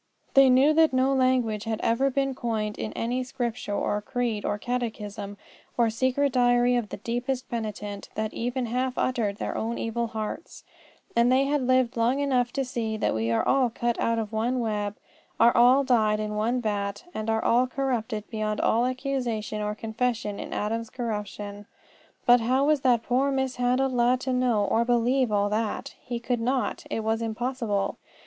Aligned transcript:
They 0.33 0.49
knew 0.49 0.73
that 0.73 0.93
no 0.93 1.13
language 1.13 1.65
had 1.65 1.79
ever 1.83 2.09
been 2.09 2.33
coined 2.33 2.79
in 2.79 2.91
any 2.93 3.23
scripture, 3.23 3.75
or 3.75 4.01
creed, 4.01 4.43
or 4.43 4.57
catechism, 4.57 5.37
or 5.77 5.91
secret 5.91 6.31
diary 6.33 6.75
of 6.75 6.89
the 6.89 6.97
deepest 6.97 7.47
penitent, 7.51 8.09
that 8.15 8.33
even 8.33 8.65
half 8.65 8.97
uttered 8.97 9.37
their 9.37 9.55
own 9.55 9.77
evil 9.77 10.07
hearts; 10.07 10.63
and 11.15 11.31
they 11.31 11.43
had 11.43 11.67
lived 11.67 11.97
long 11.97 12.17
enough 12.19 12.51
to 12.53 12.65
see 12.65 12.97
that 12.97 13.13
we 13.13 13.29
are 13.29 13.47
all 13.47 13.69
cut 13.69 13.99
out 13.99 14.17
of 14.17 14.33
one 14.33 14.59
web, 14.59 14.95
are 15.39 15.55
all 15.55 15.83
dyed 15.83 16.19
in 16.19 16.33
one 16.35 16.59
vat, 16.61 17.03
and 17.13 17.29
are 17.29 17.45
all 17.45 17.67
corrupted 17.67 18.27
beyond 18.31 18.59
all 18.59 18.87
accusation 18.87 19.61
or 19.61 19.75
confession 19.75 20.39
in 20.39 20.51
Adam's 20.51 20.89
corruption. 20.89 21.67
But 22.25 22.39
how 22.39 22.65
was 22.65 22.81
that 22.81 23.03
poor, 23.03 23.29
mishandled 23.29 23.93
lad 23.93 24.19
to 24.21 24.33
know 24.33 24.65
or 24.65 24.83
believe 24.83 25.31
all 25.31 25.49
that? 25.49 25.93
He 26.01 26.19
could 26.19 26.41
not. 26.41 26.87
It 26.89 27.01
was 27.03 27.21
impossible. 27.21 27.99